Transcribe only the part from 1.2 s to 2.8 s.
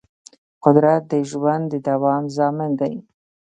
ژوند د دوام ضامن